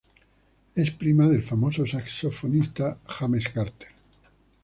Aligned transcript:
Es 0.83 0.89
prima 0.89 1.27
del 1.27 1.43
famoso 1.43 1.85
saxofonista 1.85 2.97
James 3.07 3.47
Carter. 3.49 3.91